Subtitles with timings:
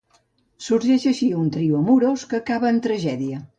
[0.67, 3.47] Sorgeix així un trio amorós que acaba en tragèdia.